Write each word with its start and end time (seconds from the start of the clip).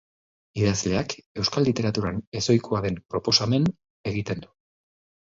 Idazleak 0.61 1.13
euskal 1.43 1.69
literaturan 1.71 2.19
ezohikoa 2.41 2.83
den 2.89 3.01
proposamen 3.15 3.73
egiten 4.15 4.47
du. 4.47 4.55